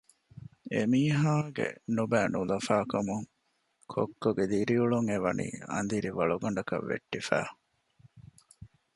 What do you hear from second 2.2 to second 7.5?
ނުލަފާކަމުން ކޮއްކޮގެ ދިރިއުޅުން އެވަނީ އަނދިރި ވަޅުގަނޑަކަށް ވެއްޓިފަ